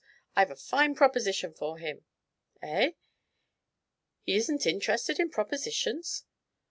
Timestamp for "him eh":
1.77-2.93